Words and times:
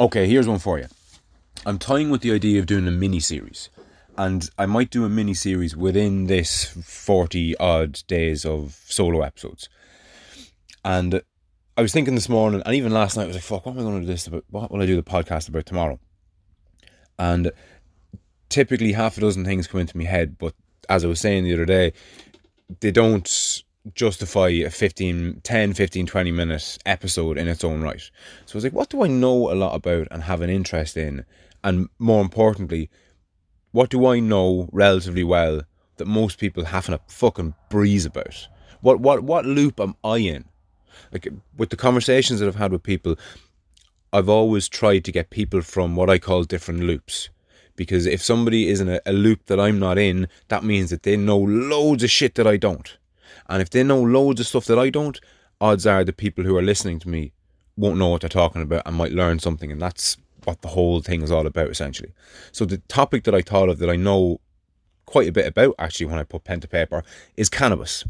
Okay, 0.00 0.28
here's 0.28 0.46
one 0.46 0.60
for 0.60 0.78
you. 0.78 0.86
I'm 1.66 1.76
toying 1.76 2.10
with 2.10 2.20
the 2.20 2.30
idea 2.30 2.60
of 2.60 2.66
doing 2.66 2.86
a 2.86 2.92
mini 2.92 3.18
series, 3.18 3.68
and 4.16 4.48
I 4.56 4.64
might 4.64 4.90
do 4.90 5.04
a 5.04 5.08
mini 5.08 5.34
series 5.34 5.76
within 5.76 6.28
this 6.28 6.66
40 6.66 7.56
odd 7.56 8.00
days 8.06 8.44
of 8.44 8.80
solo 8.86 9.22
episodes. 9.22 9.68
And 10.84 11.20
I 11.76 11.82
was 11.82 11.92
thinking 11.92 12.14
this 12.14 12.28
morning, 12.28 12.62
and 12.64 12.76
even 12.76 12.92
last 12.92 13.16
night, 13.16 13.24
I 13.24 13.26
was 13.26 13.36
like, 13.36 13.42
"Fuck, 13.42 13.66
what 13.66 13.72
am 13.72 13.80
I 13.80 13.82
going 13.82 13.94
to 13.96 14.00
do 14.02 14.06
this 14.06 14.28
about? 14.28 14.44
What 14.50 14.70
will 14.70 14.82
I 14.82 14.86
do 14.86 14.94
the 14.94 15.02
podcast 15.02 15.48
about 15.48 15.66
tomorrow?" 15.66 15.98
And 17.18 17.50
typically, 18.48 18.92
half 18.92 19.18
a 19.18 19.20
dozen 19.20 19.44
things 19.44 19.66
come 19.66 19.80
into 19.80 19.96
my 19.96 20.04
head, 20.04 20.38
but 20.38 20.54
as 20.88 21.04
I 21.04 21.08
was 21.08 21.18
saying 21.18 21.42
the 21.42 21.54
other 21.54 21.66
day, 21.66 21.92
they 22.78 22.92
don't 22.92 23.62
justify 23.94 24.48
a 24.48 24.70
15, 24.70 25.40
10, 25.42 25.74
15, 25.74 26.06
20 26.06 26.32
minute 26.32 26.78
episode 26.84 27.38
in 27.38 27.48
its 27.48 27.64
own 27.64 27.82
right. 27.82 28.10
So 28.46 28.54
I 28.54 28.56
was 28.56 28.64
like, 28.64 28.72
what 28.72 28.90
do 28.90 29.02
I 29.02 29.08
know 29.08 29.50
a 29.50 29.54
lot 29.54 29.74
about 29.74 30.08
and 30.10 30.24
have 30.24 30.40
an 30.40 30.50
interest 30.50 30.96
in? 30.96 31.24
And 31.64 31.88
more 31.98 32.20
importantly, 32.20 32.90
what 33.72 33.90
do 33.90 34.06
I 34.06 34.20
know 34.20 34.68
relatively 34.72 35.24
well 35.24 35.62
that 35.96 36.06
most 36.06 36.38
people 36.38 36.66
haven't 36.66 36.94
a 36.94 37.00
fucking 37.08 37.54
breeze 37.70 38.04
about? 38.04 38.48
What 38.80 39.00
what 39.00 39.22
what 39.22 39.44
loop 39.44 39.80
am 39.80 39.96
I 40.04 40.18
in? 40.18 40.44
Like 41.12 41.28
with 41.56 41.70
the 41.70 41.76
conversations 41.76 42.40
that 42.40 42.48
I've 42.48 42.56
had 42.56 42.72
with 42.72 42.82
people, 42.82 43.16
I've 44.12 44.28
always 44.28 44.68
tried 44.68 45.04
to 45.04 45.12
get 45.12 45.30
people 45.30 45.62
from 45.62 45.96
what 45.96 46.10
I 46.10 46.18
call 46.18 46.44
different 46.44 46.80
loops. 46.80 47.28
Because 47.76 48.06
if 48.06 48.22
somebody 48.22 48.68
is 48.68 48.80
in 48.80 48.88
a, 48.88 49.00
a 49.06 49.12
loop 49.12 49.46
that 49.46 49.60
I'm 49.60 49.78
not 49.78 49.98
in, 49.98 50.26
that 50.48 50.64
means 50.64 50.90
that 50.90 51.04
they 51.04 51.16
know 51.16 51.38
loads 51.38 52.02
of 52.02 52.10
shit 52.10 52.34
that 52.34 52.46
I 52.46 52.56
don't. 52.56 52.96
And 53.48 53.62
if 53.62 53.70
they 53.70 53.82
know 53.82 54.00
loads 54.00 54.40
of 54.40 54.46
stuff 54.46 54.66
that 54.66 54.78
I 54.78 54.90
don't, 54.90 55.20
odds 55.60 55.86
are 55.86 56.04
the 56.04 56.12
people 56.12 56.44
who 56.44 56.56
are 56.56 56.62
listening 56.62 56.98
to 57.00 57.08
me 57.08 57.32
won't 57.76 57.98
know 57.98 58.08
what 58.08 58.20
they're 58.20 58.28
talking 58.28 58.62
about 58.62 58.82
and 58.86 58.96
might 58.96 59.12
learn 59.12 59.38
something. 59.38 59.72
And 59.72 59.80
that's 59.80 60.16
what 60.44 60.62
the 60.62 60.68
whole 60.68 61.00
thing 61.00 61.22
is 61.22 61.30
all 61.30 61.46
about, 61.46 61.70
essentially. 61.70 62.12
So 62.52 62.64
the 62.64 62.78
topic 62.88 63.24
that 63.24 63.34
I 63.34 63.42
thought 63.42 63.68
of 63.68 63.78
that 63.78 63.90
I 63.90 63.96
know 63.96 64.40
quite 65.06 65.28
a 65.28 65.32
bit 65.32 65.46
about, 65.46 65.74
actually, 65.78 66.06
when 66.06 66.18
I 66.18 66.24
put 66.24 66.44
pen 66.44 66.60
to 66.60 66.68
paper, 66.68 67.02
is 67.36 67.48
cannabis. 67.48 68.04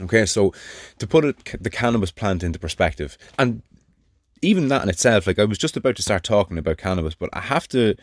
Okay, 0.00 0.26
so 0.26 0.52
to 0.98 1.06
put 1.06 1.24
it, 1.24 1.62
the 1.62 1.70
cannabis 1.70 2.10
plant 2.10 2.42
into 2.42 2.58
perspective, 2.58 3.16
and 3.38 3.62
even 4.42 4.68
that 4.68 4.82
in 4.82 4.88
itself, 4.88 5.26
like 5.26 5.38
I 5.38 5.44
was 5.44 5.56
just 5.56 5.76
about 5.76 5.96
to 5.96 6.02
start 6.02 6.22
talking 6.22 6.58
about 6.58 6.76
cannabis, 6.76 7.14
but 7.14 7.30
I 7.32 7.40
have 7.40 7.66
to 7.68 7.94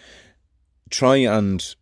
try 0.89 1.17
and 1.17 1.75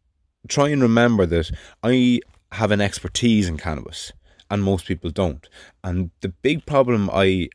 try 0.48 0.70
and 0.70 0.82
remember 0.82 1.26
that 1.28 1.52
I 1.84 2.20
have 2.54 2.72
an 2.72 2.82
expertise 2.82 3.48
in 3.48 3.58
cannabis 3.58 4.12
and 4.52 4.64
most 4.64 4.86
people 4.86 5.10
don't. 5.10 5.50
And 5.84 6.12
the 6.20 6.30
big 6.30 6.66
problem 6.68 7.10
I 7.12 7.50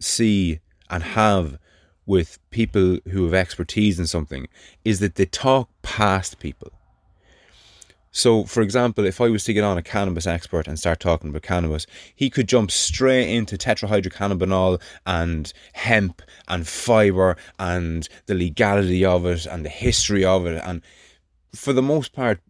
see 0.00 0.60
and 0.90 1.02
have 1.02 1.58
with 2.04 2.38
people 2.50 2.98
who 3.10 3.24
have 3.24 3.32
expertise 3.32 3.98
in 3.98 4.06
something 4.06 4.48
is 4.84 5.00
that 5.00 5.14
they 5.14 5.24
talk 5.24 5.70
past 5.80 6.38
people. 6.38 6.72
So, 8.10 8.44
for 8.44 8.62
example, 8.62 9.06
if 9.06 9.20
I 9.20 9.28
was 9.28 9.42
to 9.44 9.52
get 9.52 9.64
on 9.64 9.78
a 9.78 9.82
cannabis 9.82 10.26
expert 10.26 10.68
and 10.68 10.78
start 10.78 11.00
talking 11.00 11.30
about 11.30 11.42
cannabis, 11.42 11.86
he 12.14 12.30
could 12.30 12.48
jump 12.48 12.70
straight 12.70 13.28
into 13.28 13.56
tetrahydrocannabinol 13.56 14.80
and 15.04 15.52
hemp 15.72 16.22
and 16.46 16.66
fiber 16.66 17.36
and 17.58 18.08
the 18.26 18.34
legality 18.34 19.04
of 19.04 19.26
it 19.26 19.46
and 19.46 19.64
the 19.64 19.70
history 19.70 20.24
of 20.24 20.46
it. 20.46 20.62
And 20.64 20.82
for 21.56 21.72
the 21.72 21.82
most 21.82 22.12
part, 22.12 22.40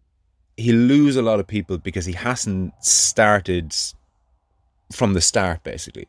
he'll 0.57 0.75
lose 0.75 1.15
a 1.15 1.21
lot 1.21 1.39
of 1.39 1.47
people 1.47 1.77
because 1.77 2.05
he 2.05 2.13
hasn't 2.13 2.73
started 2.83 3.75
from 4.91 5.13
the 5.13 5.21
start, 5.21 5.63
basically. 5.63 6.07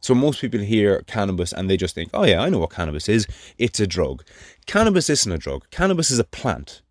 So 0.00 0.14
most 0.14 0.40
people 0.40 0.60
hear 0.60 1.02
cannabis 1.02 1.52
and 1.52 1.68
they 1.68 1.76
just 1.76 1.94
think, 1.94 2.10
oh 2.14 2.24
yeah, 2.24 2.40
I 2.40 2.48
know 2.48 2.58
what 2.58 2.70
cannabis 2.70 3.08
is. 3.08 3.26
It's 3.58 3.80
a 3.80 3.86
drug. 3.86 4.24
Cannabis 4.66 5.10
isn't 5.10 5.32
a 5.32 5.38
drug. 5.38 5.68
Cannabis 5.70 6.10
is 6.10 6.18
a 6.18 6.24
plant. 6.24 6.82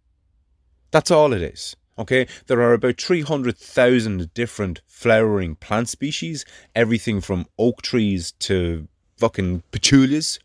That's 0.92 1.12
all 1.12 1.34
it 1.34 1.42
is. 1.42 1.76
Okay, 1.98 2.28
there 2.48 2.62
are 2.62 2.74
about 2.74 3.00
300,000 3.00 4.34
different 4.34 4.82
flowering 4.86 5.56
plant 5.56 5.88
species, 5.88 6.44
everything 6.76 7.22
from 7.22 7.46
oak 7.58 7.82
trees 7.82 8.34
to 8.40 8.90
fucking 9.18 9.64
petunias. 9.72 10.40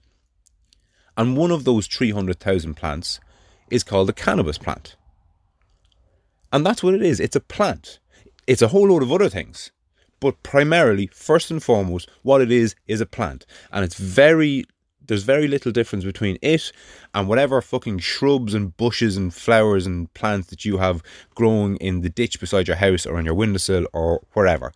And 1.17 1.37
one 1.37 1.51
of 1.51 1.65
those 1.65 1.89
300,000 1.89 2.75
plants 2.75 3.19
is 3.69 3.83
called 3.83 4.09
a 4.11 4.13
cannabis 4.13 4.59
plant. 4.59 4.95
And 6.53 6.65
that's 6.67 6.83
what 6.83 6.95
it 6.95 7.03
is. 7.03 7.21
It's 7.21 7.37
a 7.37 7.41
plant. 7.41 7.99
It's 8.47 8.63
a 8.63 8.69
whole 8.69 8.89
load 8.89 9.03
of 9.03 9.13
other 9.13 9.29
things. 9.29 9.71
But 10.19 10.43
primarily, 10.43 11.07
first 11.07 11.51
and 11.51 11.63
foremost, 11.63 12.11
what 12.23 12.41
it 12.41 12.51
is 12.51 12.75
is 12.87 13.01
a 13.01 13.07
plant. 13.07 13.47
And 13.73 13.85
it's 13.85 13.97
very 13.97 14.65
there's 15.11 15.25
very 15.25 15.49
little 15.49 15.73
difference 15.73 16.05
between 16.05 16.39
it 16.41 16.71
and 17.15 17.27
whatever 17.27 17.61
fucking 17.61 17.99
shrubs 17.99 18.55
and 18.55 18.77
bushes 18.77 19.17
and 19.17 19.35
flowers 19.35 19.85
and 19.85 20.13
plants 20.15 20.51
that 20.51 20.65
you 20.65 20.79
have 20.79 21.03
growing 21.35 21.77
in 21.79 22.03
the 22.03 22.09
ditch 22.09 22.39
beside 22.39 22.69
your 22.69 22.77
house 22.77 23.07
or 23.07 23.17
on 23.17 23.25
your 23.25 23.35
windowsill 23.35 23.87
or 23.93 24.23
wherever. 24.35 24.73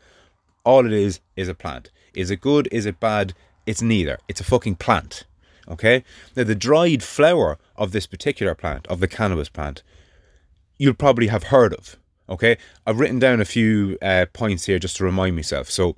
All 0.65 0.87
it 0.87 0.93
is 0.93 1.21
is 1.37 1.47
a 1.47 1.55
plant. 1.55 1.93
Is 2.15 2.33
it 2.33 2.41
good? 2.41 2.69
Is 2.73 2.85
it 2.85 2.99
bad? 2.99 3.33
It's 3.65 3.81
neither. 3.81 4.19
It's 4.27 4.41
a 4.41 4.45
fucking 4.45 4.75
plant. 4.75 5.25
Okay? 5.69 6.03
Now, 6.35 6.43
the 6.43 6.57
dried 6.57 7.05
flower 7.05 7.57
of 7.77 7.93
this 7.93 8.07
particular 8.07 8.57
plant, 8.57 8.89
of 8.89 8.99
the 8.99 9.09
cannabis 9.09 9.49
plant, 9.49 9.85
you'll 10.79 10.95
probably 10.95 11.29
have 11.29 11.45
heard 11.45 11.75
of. 11.75 11.97
Okay, 12.29 12.57
I've 12.87 12.99
written 12.99 13.19
down 13.19 13.41
a 13.41 13.45
few 13.45 13.99
uh, 14.01 14.27
points 14.33 14.65
here 14.65 14.79
just 14.79 14.97
to 14.97 15.05
remind 15.05 15.37
myself. 15.37 15.71
So, 15.71 15.97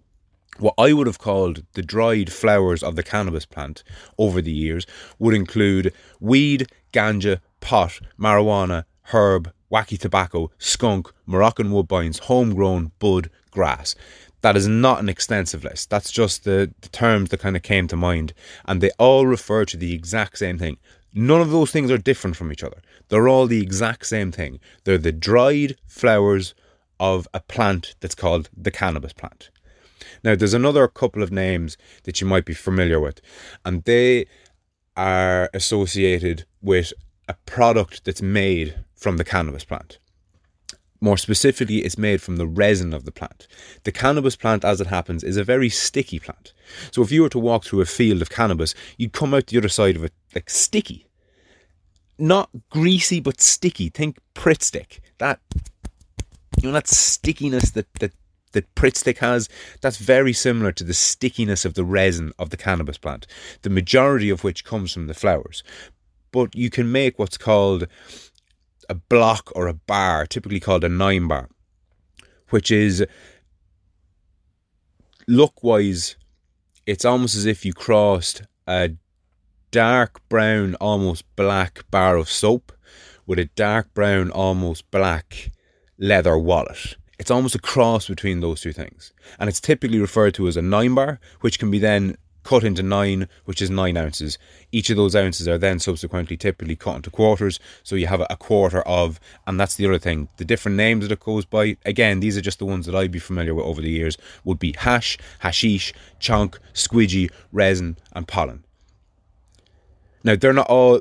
what 0.58 0.74
I 0.78 0.92
would 0.92 1.06
have 1.06 1.18
called 1.18 1.64
the 1.74 1.82
dried 1.82 2.32
flowers 2.32 2.82
of 2.82 2.96
the 2.96 3.02
cannabis 3.02 3.46
plant 3.46 3.84
over 4.18 4.40
the 4.40 4.52
years 4.52 4.86
would 5.18 5.34
include 5.34 5.92
weed, 6.18 6.66
ganja, 6.92 7.40
pot, 7.60 8.00
marijuana, 8.18 8.84
herb, 9.12 9.52
wacky 9.72 9.98
tobacco, 9.98 10.50
skunk, 10.58 11.12
Moroccan 11.26 11.70
woodbines, 11.70 12.20
homegrown, 12.20 12.92
bud, 12.98 13.30
grass. 13.50 13.94
That 14.42 14.56
is 14.56 14.68
not 14.68 15.00
an 15.00 15.08
extensive 15.08 15.64
list. 15.64 15.90
That's 15.90 16.10
just 16.10 16.44
the, 16.44 16.72
the 16.80 16.88
terms 16.88 17.30
that 17.30 17.40
kind 17.40 17.56
of 17.56 17.62
came 17.62 17.88
to 17.88 17.96
mind. 17.96 18.32
And 18.64 18.80
they 18.80 18.90
all 18.98 19.26
refer 19.26 19.64
to 19.64 19.76
the 19.76 19.92
exact 19.92 20.38
same 20.38 20.58
thing. 20.58 20.76
None 21.12 21.40
of 21.40 21.50
those 21.50 21.70
things 21.70 21.90
are 21.90 21.98
different 21.98 22.36
from 22.36 22.52
each 22.52 22.62
other. 22.62 22.82
They're 23.08 23.28
all 23.28 23.46
the 23.46 23.62
exact 23.62 24.06
same 24.06 24.32
thing. 24.32 24.60
They're 24.84 24.98
the 24.98 25.12
dried 25.12 25.76
flowers 25.86 26.54
of 26.98 27.28
a 27.34 27.40
plant 27.40 27.94
that's 28.00 28.14
called 28.14 28.48
the 28.56 28.70
cannabis 28.70 29.12
plant. 29.12 29.50
Now, 30.24 30.34
there's 30.34 30.54
another 30.54 30.88
couple 30.88 31.22
of 31.22 31.30
names 31.30 31.76
that 32.04 32.20
you 32.20 32.26
might 32.26 32.44
be 32.44 32.54
familiar 32.54 32.98
with, 32.98 33.20
and 33.64 33.84
they 33.84 34.26
are 34.96 35.50
associated 35.52 36.44
with 36.62 36.92
a 37.28 37.34
product 37.44 38.04
that's 38.04 38.22
made 38.22 38.76
from 38.94 39.18
the 39.18 39.24
cannabis 39.24 39.64
plant. 39.64 39.98
More 41.00 41.18
specifically, 41.18 41.78
it's 41.78 41.98
made 41.98 42.22
from 42.22 42.36
the 42.36 42.46
resin 42.46 42.94
of 42.94 43.04
the 43.04 43.12
plant. 43.12 43.46
The 43.84 43.92
cannabis 43.92 44.34
plant, 44.34 44.64
as 44.64 44.80
it 44.80 44.86
happens, 44.86 45.22
is 45.22 45.36
a 45.36 45.44
very 45.44 45.68
sticky 45.68 46.18
plant. 46.18 46.54
So 46.90 47.02
if 47.02 47.12
you 47.12 47.22
were 47.22 47.28
to 47.28 47.38
walk 47.38 47.64
through 47.64 47.82
a 47.82 47.86
field 47.86 48.22
of 48.22 48.30
cannabis, 48.30 48.74
you'd 48.96 49.12
come 49.12 49.34
out 49.34 49.48
the 49.48 49.58
other 49.58 49.68
side 49.68 49.96
of 49.96 50.04
it 50.04 50.12
like 50.34 50.48
sticky 50.48 51.05
not 52.18 52.50
greasy 52.70 53.20
but 53.20 53.40
sticky. 53.40 53.88
Think 53.88 54.18
Pritt 54.34 54.62
stick. 54.62 55.00
That 55.18 55.40
you 56.60 56.68
know 56.68 56.72
that 56.72 56.88
stickiness 56.88 57.70
that 57.72 57.92
that 58.00 58.12
that 58.52 58.74
Pritt 58.74 58.96
stick 58.96 59.18
has. 59.18 59.48
That's 59.80 59.98
very 59.98 60.32
similar 60.32 60.72
to 60.72 60.84
the 60.84 60.94
stickiness 60.94 61.64
of 61.64 61.74
the 61.74 61.84
resin 61.84 62.32
of 62.38 62.50
the 62.50 62.56
cannabis 62.56 62.98
plant. 62.98 63.26
The 63.62 63.70
majority 63.70 64.30
of 64.30 64.44
which 64.44 64.64
comes 64.64 64.92
from 64.92 65.06
the 65.06 65.14
flowers. 65.14 65.62
But 66.32 66.54
you 66.54 66.70
can 66.70 66.90
make 66.90 67.18
what's 67.18 67.38
called 67.38 67.86
a 68.88 68.94
block 68.94 69.50
or 69.54 69.66
a 69.66 69.74
bar, 69.74 70.26
typically 70.26 70.60
called 70.60 70.84
a 70.84 70.88
nine 70.88 71.28
bar, 71.28 71.48
which 72.50 72.70
is 72.70 73.04
look 75.26 75.62
wise, 75.62 76.16
it's 76.86 77.04
almost 77.04 77.36
as 77.36 77.46
if 77.46 77.64
you 77.64 77.72
crossed 77.72 78.42
a 78.66 78.90
dark 79.76 80.26
brown, 80.30 80.74
almost 80.76 81.22
black 81.36 81.84
bar 81.90 82.16
of 82.16 82.30
soap 82.30 82.72
with 83.26 83.38
a 83.38 83.44
dark 83.56 83.92
brown, 83.92 84.30
almost 84.30 84.90
black 84.90 85.50
leather 85.98 86.38
wallet. 86.38 86.96
It's 87.18 87.30
almost 87.30 87.54
a 87.54 87.58
cross 87.58 88.08
between 88.08 88.40
those 88.40 88.62
two 88.62 88.72
things. 88.72 89.12
And 89.38 89.50
it's 89.50 89.60
typically 89.60 89.98
referred 89.98 90.32
to 90.36 90.48
as 90.48 90.56
a 90.56 90.62
nine 90.62 90.94
bar, 90.94 91.20
which 91.42 91.58
can 91.58 91.70
be 91.70 91.78
then 91.78 92.16
cut 92.42 92.64
into 92.64 92.82
nine, 92.82 93.28
which 93.44 93.60
is 93.60 93.68
nine 93.68 93.98
ounces. 93.98 94.38
Each 94.72 94.88
of 94.88 94.96
those 94.96 95.14
ounces 95.14 95.46
are 95.46 95.58
then 95.58 95.78
subsequently 95.78 96.38
typically 96.38 96.76
cut 96.76 96.96
into 96.96 97.10
quarters. 97.10 97.60
So 97.82 97.96
you 97.96 98.06
have 98.06 98.24
a 98.30 98.36
quarter 98.38 98.80
of, 98.88 99.20
and 99.46 99.60
that's 99.60 99.74
the 99.74 99.84
other 99.84 99.98
thing. 99.98 100.30
The 100.38 100.46
different 100.46 100.78
names 100.78 101.06
that 101.06 101.12
it 101.12 101.20
goes 101.20 101.44
by, 101.44 101.76
again, 101.84 102.20
these 102.20 102.38
are 102.38 102.40
just 102.40 102.60
the 102.60 102.64
ones 102.64 102.86
that 102.86 102.94
I'd 102.94 103.12
be 103.12 103.18
familiar 103.18 103.54
with 103.54 103.66
over 103.66 103.82
the 103.82 103.90
years, 103.90 104.16
would 104.42 104.58
be 104.58 104.74
hash, 104.78 105.18
hashish, 105.40 105.92
chunk, 106.18 106.58
squidgy, 106.72 107.30
resin, 107.52 107.98
and 108.14 108.26
pollen. 108.26 108.62
Now 110.26 110.34
they're 110.34 110.52
not 110.52 110.66
all 110.66 111.00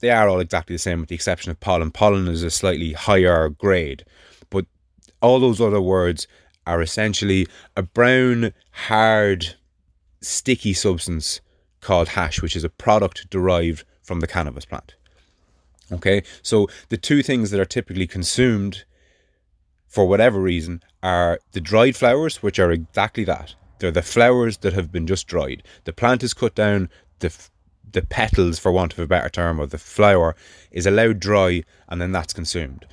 they 0.00 0.10
are 0.10 0.28
all 0.28 0.40
exactly 0.40 0.74
the 0.74 0.80
same 0.80 0.98
with 1.00 1.08
the 1.08 1.14
exception 1.14 1.52
of 1.52 1.60
pollen. 1.60 1.92
Pollen 1.92 2.26
is 2.26 2.42
a 2.42 2.50
slightly 2.50 2.92
higher 2.92 3.48
grade, 3.48 4.04
but 4.50 4.66
all 5.22 5.38
those 5.38 5.60
other 5.60 5.80
words 5.80 6.26
are 6.66 6.82
essentially 6.82 7.46
a 7.76 7.82
brown, 7.82 8.52
hard, 8.72 9.54
sticky 10.20 10.72
substance 10.72 11.40
called 11.80 12.08
hash, 12.08 12.42
which 12.42 12.56
is 12.56 12.64
a 12.64 12.68
product 12.68 13.30
derived 13.30 13.84
from 14.02 14.18
the 14.18 14.26
cannabis 14.26 14.64
plant. 14.64 14.96
Okay, 15.92 16.24
so 16.42 16.66
the 16.88 16.96
two 16.96 17.22
things 17.22 17.52
that 17.52 17.60
are 17.60 17.64
typically 17.64 18.08
consumed 18.08 18.84
for 19.86 20.08
whatever 20.08 20.40
reason 20.40 20.82
are 21.00 21.38
the 21.52 21.60
dried 21.60 21.94
flowers, 21.94 22.42
which 22.42 22.58
are 22.58 22.72
exactly 22.72 23.22
that. 23.22 23.54
They're 23.78 23.92
the 23.92 24.02
flowers 24.02 24.58
that 24.58 24.72
have 24.72 24.90
been 24.90 25.06
just 25.06 25.28
dried. 25.28 25.62
The 25.84 25.92
plant 25.92 26.24
is 26.24 26.34
cut 26.34 26.56
down, 26.56 26.88
the 27.20 27.32
the 27.92 28.02
petals, 28.02 28.58
for 28.58 28.72
want 28.72 28.92
of 28.92 28.98
a 28.98 29.06
better 29.06 29.28
term, 29.28 29.60
of 29.60 29.70
the 29.70 29.78
flower 29.78 30.34
is 30.70 30.86
allowed 30.86 31.20
dry, 31.20 31.62
and 31.88 32.00
then 32.00 32.12
that's 32.12 32.32
consumed. 32.32 32.86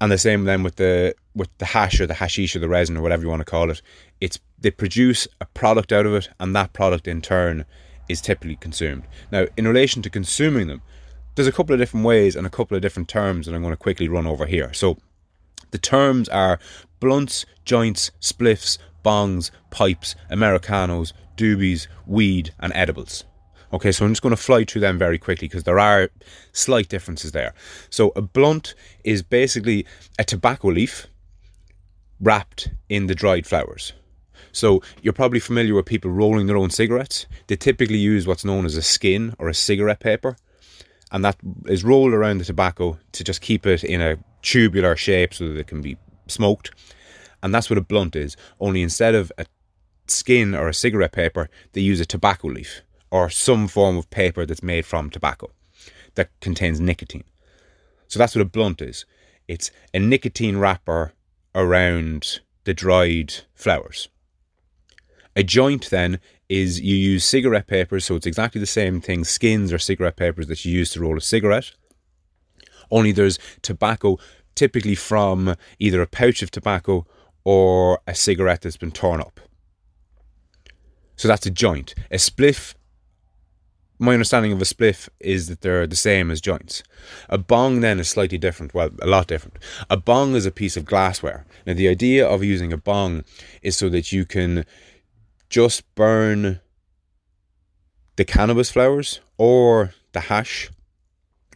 And 0.00 0.10
the 0.10 0.18
same 0.18 0.44
then 0.44 0.62
with 0.62 0.76
the 0.76 1.14
with 1.34 1.48
the 1.58 1.66
hash 1.66 2.00
or 2.00 2.06
the 2.06 2.14
hashish 2.14 2.54
or 2.54 2.58
the 2.58 2.68
resin 2.68 2.96
or 2.96 3.02
whatever 3.02 3.22
you 3.22 3.28
want 3.28 3.40
to 3.40 3.44
call 3.44 3.70
it. 3.70 3.80
It's 4.20 4.38
they 4.58 4.70
produce 4.70 5.28
a 5.40 5.46
product 5.46 5.92
out 5.92 6.06
of 6.06 6.14
it, 6.14 6.28
and 6.40 6.54
that 6.54 6.72
product 6.72 7.06
in 7.06 7.22
turn 7.22 7.64
is 8.08 8.20
typically 8.20 8.56
consumed. 8.56 9.04
Now, 9.30 9.46
in 9.56 9.66
relation 9.66 10.02
to 10.02 10.10
consuming 10.10 10.66
them, 10.66 10.82
there's 11.34 11.48
a 11.48 11.52
couple 11.52 11.72
of 11.72 11.80
different 11.80 12.06
ways 12.06 12.36
and 12.36 12.46
a 12.46 12.50
couple 12.50 12.76
of 12.76 12.82
different 12.82 13.08
terms 13.08 13.46
that 13.46 13.54
I'm 13.54 13.62
going 13.62 13.72
to 13.72 13.78
quickly 13.78 14.08
run 14.08 14.26
over 14.26 14.46
here. 14.46 14.72
So 14.72 14.98
the 15.70 15.78
terms 15.78 16.28
are 16.28 16.58
blunts, 17.00 17.46
joints, 17.64 18.10
spliffs, 18.20 18.78
bongs, 19.04 19.50
pipes, 19.70 20.14
Americanos, 20.30 21.12
doobies, 21.36 21.86
weed, 22.06 22.52
and 22.60 22.72
edibles. 22.74 23.24
Okay, 23.72 23.92
so 23.92 24.04
I'm 24.04 24.12
just 24.12 24.22
going 24.22 24.34
to 24.34 24.40
fly 24.40 24.64
through 24.64 24.82
them 24.82 24.98
very 24.98 25.18
quickly 25.18 25.48
because 25.48 25.64
there 25.64 25.78
are 25.78 26.10
slight 26.52 26.88
differences 26.88 27.32
there. 27.32 27.54
So 27.90 28.12
a 28.14 28.22
blunt 28.22 28.74
is 29.02 29.22
basically 29.22 29.86
a 30.18 30.24
tobacco 30.24 30.68
leaf 30.68 31.06
wrapped 32.20 32.70
in 32.88 33.06
the 33.06 33.14
dried 33.14 33.46
flowers. 33.46 33.92
So 34.52 34.82
you're 35.02 35.12
probably 35.12 35.40
familiar 35.40 35.74
with 35.74 35.86
people 35.86 36.10
rolling 36.10 36.46
their 36.46 36.56
own 36.56 36.70
cigarettes. 36.70 37.26
They 37.48 37.56
typically 37.56 37.98
use 37.98 38.26
what's 38.26 38.44
known 38.44 38.64
as 38.64 38.76
a 38.76 38.82
skin 38.82 39.34
or 39.38 39.48
a 39.48 39.54
cigarette 39.54 40.00
paper, 40.00 40.36
and 41.10 41.24
that 41.24 41.36
is 41.66 41.84
rolled 41.84 42.14
around 42.14 42.38
the 42.38 42.44
tobacco 42.44 42.98
to 43.12 43.24
just 43.24 43.40
keep 43.40 43.66
it 43.66 43.82
in 43.82 44.00
a 44.00 44.18
tubular 44.42 44.94
shape 44.94 45.34
so 45.34 45.48
that 45.48 45.58
it 45.58 45.66
can 45.66 45.80
be 45.80 45.96
smoked. 46.28 46.70
And 47.42 47.52
that's 47.52 47.68
what 47.68 47.78
a 47.78 47.82
blunt 47.82 48.14
is. 48.14 48.36
Only 48.60 48.82
instead 48.82 49.14
of 49.14 49.32
a 49.36 49.46
skin 50.06 50.54
or 50.54 50.68
a 50.68 50.74
cigarette 50.74 51.12
paper, 51.12 51.50
they 51.72 51.80
use 51.80 52.00
a 52.00 52.06
tobacco 52.06 52.48
leaf 52.48 52.82
or 53.14 53.30
some 53.30 53.68
form 53.68 53.96
of 53.96 54.10
paper 54.10 54.44
that's 54.44 54.60
made 54.60 54.84
from 54.84 55.08
tobacco 55.08 55.48
that 56.16 56.30
contains 56.40 56.80
nicotine. 56.80 57.22
So 58.08 58.18
that's 58.18 58.34
what 58.34 58.42
a 58.42 58.44
blunt 58.44 58.82
is. 58.82 59.06
It's 59.46 59.70
a 59.94 60.00
nicotine 60.00 60.56
wrapper 60.56 61.12
around 61.54 62.40
the 62.64 62.74
dried 62.74 63.32
flowers. 63.54 64.08
A 65.36 65.44
joint 65.44 65.90
then 65.90 66.18
is 66.48 66.80
you 66.80 66.96
use 66.96 67.24
cigarette 67.24 67.68
papers, 67.68 68.04
so 68.04 68.16
it's 68.16 68.26
exactly 68.26 68.58
the 68.58 68.66
same 68.66 69.00
thing 69.00 69.22
skins 69.22 69.72
or 69.72 69.78
cigarette 69.78 70.16
papers 70.16 70.48
that 70.48 70.64
you 70.64 70.72
use 70.76 70.90
to 70.90 71.00
roll 71.00 71.16
a 71.16 71.20
cigarette. 71.20 71.70
Only 72.90 73.12
there's 73.12 73.38
tobacco 73.62 74.18
typically 74.56 74.96
from 74.96 75.54
either 75.78 76.02
a 76.02 76.08
pouch 76.08 76.42
of 76.42 76.50
tobacco 76.50 77.06
or 77.44 78.00
a 78.08 78.14
cigarette 78.16 78.62
that's 78.62 78.76
been 78.76 78.90
torn 78.90 79.20
up. 79.20 79.38
So 81.14 81.28
that's 81.28 81.46
a 81.46 81.50
joint. 81.50 81.94
A 82.10 82.16
spliff, 82.16 82.74
my 83.98 84.12
understanding 84.12 84.52
of 84.52 84.60
a 84.60 84.64
spliff 84.64 85.08
is 85.20 85.48
that 85.48 85.60
they're 85.60 85.86
the 85.86 85.96
same 85.96 86.30
as 86.30 86.40
joints. 86.40 86.82
A 87.28 87.38
bong 87.38 87.80
then 87.80 88.00
is 88.00 88.10
slightly 88.10 88.38
different, 88.38 88.74
well, 88.74 88.90
a 89.00 89.06
lot 89.06 89.28
different. 89.28 89.58
A 89.88 89.96
bong 89.96 90.34
is 90.34 90.46
a 90.46 90.50
piece 90.50 90.76
of 90.76 90.84
glassware. 90.84 91.46
Now, 91.66 91.74
the 91.74 91.88
idea 91.88 92.26
of 92.26 92.42
using 92.42 92.72
a 92.72 92.76
bong 92.76 93.24
is 93.62 93.76
so 93.76 93.88
that 93.90 94.10
you 94.10 94.24
can 94.24 94.66
just 95.48 95.82
burn 95.94 96.60
the 98.16 98.24
cannabis 98.24 98.70
flowers 98.70 99.20
or 99.38 99.94
the 100.12 100.20
hash 100.20 100.70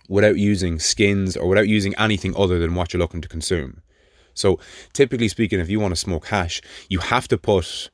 without 0.09 0.37
using 0.37 0.79
skins 0.79 1.37
or 1.37 1.49
without 1.49 1.69
using 1.69 1.95
anything 1.97 2.35
other 2.37 2.59
than 2.59 2.75
what 2.75 2.93
you're 2.93 3.01
looking 3.01 3.21
to 3.21 3.29
consume. 3.29 3.83
So, 4.35 4.61
typically 4.93 5.29
speaking, 5.29 5.59
if 5.59 5.69
you 5.69 5.81
want 5.81 5.93
to 5.93 6.01
smoke 6.01 6.27
hash, 6.27 6.63
you 6.89 7.01
have 7.01 7.27
to 7.29 7.39
put. 7.39 7.91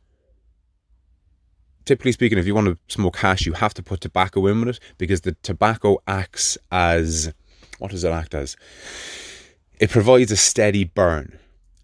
Typically 1.84 2.12
speaking, 2.12 2.38
if 2.38 2.46
you 2.46 2.54
want 2.54 2.66
to 2.66 2.78
smoke 2.88 3.16
hash, 3.16 3.44
you 3.46 3.52
have 3.52 3.74
to 3.74 3.82
put 3.82 4.00
tobacco 4.00 4.46
in 4.46 4.60
with 4.60 4.76
it 4.76 4.80
because 4.98 5.22
the 5.22 5.32
tobacco 5.42 5.98
acts 6.06 6.56
as. 6.72 7.32
What 7.78 7.90
does 7.90 8.04
it 8.04 8.10
act 8.10 8.34
as? 8.34 8.56
It 9.78 9.90
provides 9.90 10.32
a 10.32 10.36
steady 10.36 10.84
burn. 10.84 11.38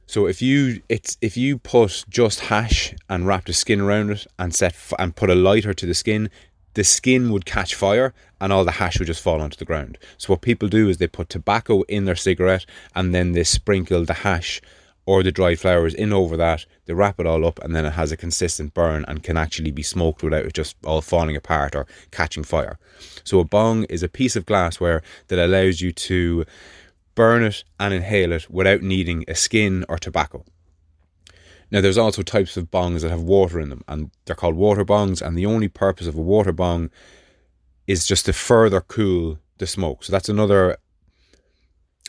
So 0.06 0.26
if 0.26 0.42
you 0.42 0.82
it's 0.88 1.16
if 1.20 1.36
you 1.36 1.58
put 1.58 2.04
just 2.08 2.40
hash 2.40 2.94
and 3.08 3.26
wrap 3.26 3.44
the 3.44 3.52
skin 3.52 3.80
around 3.80 4.10
it 4.10 4.26
and 4.38 4.54
set 4.54 4.74
and 4.98 5.14
put 5.14 5.30
a 5.30 5.34
lighter 5.36 5.72
to 5.74 5.86
the 5.86 5.94
skin, 5.94 6.30
the 6.74 6.84
skin 6.84 7.30
would 7.30 7.44
catch 7.44 7.74
fire 7.74 8.14
and 8.40 8.52
all 8.52 8.64
the 8.64 8.72
hash 8.72 8.98
would 8.98 9.06
just 9.06 9.22
fall 9.22 9.40
onto 9.40 9.56
the 9.56 9.64
ground. 9.64 9.98
So 10.18 10.32
what 10.32 10.40
people 10.40 10.68
do 10.68 10.88
is 10.88 10.98
they 10.98 11.06
put 11.06 11.28
tobacco 11.28 11.82
in 11.82 12.06
their 12.06 12.16
cigarette 12.16 12.66
and 12.94 13.14
then 13.14 13.32
they 13.32 13.44
sprinkle 13.44 14.04
the 14.04 14.14
hash 14.14 14.60
or 15.10 15.24
the 15.24 15.32
dried 15.32 15.58
flowers 15.58 15.92
in 15.92 16.12
over 16.12 16.36
that. 16.36 16.64
They 16.86 16.94
wrap 16.94 17.18
it 17.18 17.26
all 17.26 17.44
up 17.44 17.58
and 17.64 17.74
then 17.74 17.84
it 17.84 17.94
has 17.94 18.12
a 18.12 18.16
consistent 18.16 18.74
burn 18.74 19.04
and 19.08 19.24
can 19.24 19.36
actually 19.36 19.72
be 19.72 19.82
smoked 19.82 20.22
without 20.22 20.46
it 20.46 20.54
just 20.54 20.76
all 20.84 21.00
falling 21.00 21.34
apart 21.34 21.74
or 21.74 21.88
catching 22.12 22.44
fire. 22.44 22.78
So 23.24 23.40
a 23.40 23.44
bong 23.44 23.82
is 23.86 24.04
a 24.04 24.08
piece 24.08 24.36
of 24.36 24.46
glassware 24.46 25.02
that 25.26 25.44
allows 25.44 25.80
you 25.80 25.90
to 25.90 26.44
burn 27.16 27.42
it 27.42 27.64
and 27.80 27.92
inhale 27.92 28.30
it 28.30 28.48
without 28.48 28.82
needing 28.82 29.24
a 29.26 29.34
skin 29.34 29.84
or 29.88 29.98
tobacco. 29.98 30.44
Now, 31.72 31.80
there's 31.80 31.98
also 31.98 32.22
types 32.22 32.56
of 32.56 32.70
bongs 32.70 33.00
that 33.00 33.10
have 33.10 33.22
water 33.22 33.58
in 33.58 33.68
them, 33.68 33.82
and 33.88 34.12
they're 34.26 34.36
called 34.36 34.54
water 34.54 34.84
bongs. 34.84 35.20
And 35.20 35.36
the 35.36 35.46
only 35.46 35.66
purpose 35.66 36.06
of 36.06 36.14
a 36.14 36.20
water 36.20 36.52
bong 36.52 36.88
is 37.88 38.06
just 38.06 38.26
to 38.26 38.32
further 38.32 38.80
cool 38.80 39.40
the 39.58 39.66
smoke. 39.66 40.04
So 40.04 40.12
that's 40.12 40.28
another 40.28 40.76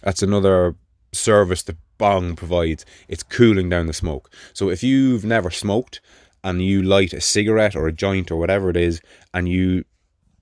that's 0.04 0.22
another 0.22 0.76
service 1.14 1.64
the 1.64 1.78
bong 2.02 2.36
provides. 2.36 2.84
It's 3.08 3.22
cooling 3.22 3.70
down 3.70 3.86
the 3.86 3.94
smoke. 3.94 4.32
So 4.54 4.72
if 4.72 4.82
you've 4.82 5.24
never 5.24 5.52
smoked 5.52 6.02
and 6.44 6.60
you 6.60 6.82
light 6.82 7.14
a 7.14 7.22
cigarette 7.22 7.76
or 7.76 7.88
a 7.88 7.94
joint 7.94 8.32
or 8.32 8.38
whatever 8.38 8.72
it 8.72 8.76
is, 8.76 9.02
and 9.36 9.48
you 9.48 9.86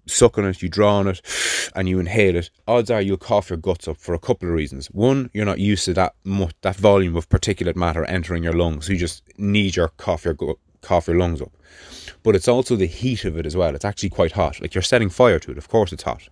suck 0.07 0.37
on 0.37 0.45
it, 0.45 0.61
you 0.61 0.69
draw 0.69 0.99
on 0.99 1.09
it, 1.09 1.21
and 1.75 1.89
you 1.89 1.99
inhale 1.99 2.37
it, 2.37 2.49
odds 2.65 2.89
are 2.89 3.01
you'll 3.01 3.17
cough 3.17 3.49
your 3.49 3.57
guts 3.57 3.89
up 3.89 3.97
for 3.97 4.13
a 4.13 4.19
couple 4.19 4.47
of 4.47 4.55
reasons. 4.55 4.87
One, 4.87 5.29
you're 5.33 5.45
not 5.45 5.59
used 5.59 5.83
to 5.85 5.93
that 5.95 6.15
much, 6.23 6.55
that 6.61 6.77
volume 6.77 7.17
of 7.17 7.27
particulate 7.27 7.75
matter 7.75 8.05
entering 8.05 8.41
your 8.41 8.53
lungs, 8.53 8.85
so 8.85 8.93
you 8.93 8.99
just 8.99 9.21
need 9.37 9.75
your 9.75 9.89
cough 9.89 10.23
your 10.23 10.37
cough 10.81 11.07
your 11.07 11.17
lungs 11.17 11.41
up. 11.41 11.51
But 12.23 12.35
it's 12.37 12.47
also 12.47 12.77
the 12.77 12.85
heat 12.85 13.25
of 13.25 13.37
it 13.37 13.45
as 13.45 13.57
well. 13.57 13.75
It's 13.75 13.83
actually 13.83 14.11
quite 14.11 14.31
hot. 14.31 14.61
Like 14.61 14.73
you're 14.73 14.81
setting 14.81 15.09
fire 15.09 15.39
to 15.39 15.51
it. 15.51 15.57
Of 15.57 15.67
course, 15.67 15.91
it's 15.91 16.03
hot. 16.03 16.29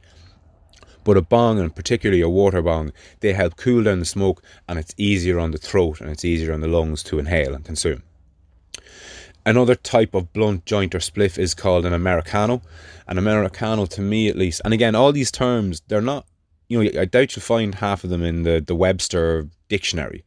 But 1.07 1.15
a 1.15 1.21
bong, 1.21 1.57
and 1.57 1.73
particularly 1.73 2.19
a 2.19 2.27
water 2.27 2.61
bong, 2.61 2.91
they 3.21 3.31
help 3.31 3.55
cool 3.55 3.81
down 3.81 3.99
the 3.99 4.05
smoke, 4.05 4.43
and 4.67 4.77
it's 4.77 4.93
easier 4.97 5.39
on 5.39 5.51
the 5.51 5.57
throat 5.57 6.01
and 6.01 6.09
it's 6.09 6.25
easier 6.25 6.51
on 6.51 6.59
the 6.59 6.67
lungs 6.67 7.01
to 7.03 7.17
inhale 7.17 7.55
and 7.55 7.63
consume. 7.63 8.03
Another 9.45 9.75
type 9.75 10.13
of 10.13 10.33
blunt 10.33 10.65
joint 10.65 10.93
or 10.93 10.99
spliff 10.99 11.39
is 11.39 11.53
called 11.53 11.85
an 11.85 11.93
Americano. 11.93 12.61
An 13.07 13.17
Americano, 13.17 13.85
to 13.85 14.01
me 14.01 14.27
at 14.27 14.35
least, 14.35 14.59
and 14.65 14.73
again, 14.73 14.95
all 14.95 15.13
these 15.13 15.31
terms, 15.31 15.81
they're 15.87 16.01
not, 16.01 16.25
you 16.67 16.83
know, 16.83 16.99
I 16.99 17.05
doubt 17.05 17.37
you'll 17.37 17.41
find 17.41 17.75
half 17.75 18.03
of 18.03 18.09
them 18.09 18.21
in 18.21 18.43
the, 18.43 18.59
the 18.59 18.75
Webster 18.75 19.47
dictionary. 19.69 20.25